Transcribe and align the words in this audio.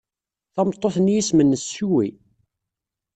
Tameṭṭut-nni 0.53 1.15
isem-nnes 1.19 1.63
Sue. 1.75 2.07